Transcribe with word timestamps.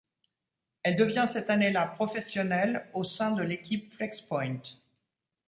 Elle 0.81 0.95
devient 0.95 1.25
cette 1.27 1.51
année-là 1.51 1.85
professionnelle 1.85 2.89
au 2.95 3.03
sein 3.03 3.33
de 3.33 3.43
l'équipe 3.43 3.93
Flexpoint. 3.93 4.57